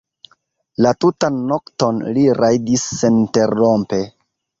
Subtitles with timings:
[0.85, 4.01] La tutan nokton li rajdis seninterrompe.